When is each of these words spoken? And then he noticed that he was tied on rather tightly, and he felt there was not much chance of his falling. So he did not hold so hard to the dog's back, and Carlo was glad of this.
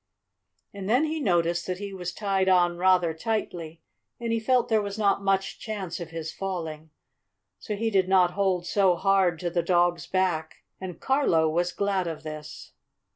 And 0.73 0.89
then 0.89 1.03
he 1.05 1.19
noticed 1.19 1.67
that 1.67 1.77
he 1.77 1.93
was 1.93 2.11
tied 2.11 2.49
on 2.49 2.75
rather 2.79 3.13
tightly, 3.13 3.83
and 4.19 4.33
he 4.33 4.39
felt 4.39 4.67
there 4.67 4.81
was 4.81 4.97
not 4.97 5.21
much 5.21 5.59
chance 5.59 5.99
of 5.99 6.09
his 6.09 6.33
falling. 6.33 6.89
So 7.59 7.75
he 7.75 7.91
did 7.91 8.09
not 8.09 8.31
hold 8.31 8.65
so 8.65 8.95
hard 8.95 9.37
to 9.41 9.51
the 9.51 9.61
dog's 9.61 10.07
back, 10.07 10.63
and 10.79 10.99
Carlo 10.99 11.47
was 11.47 11.71
glad 11.71 12.07
of 12.07 12.23
this. 12.23 12.71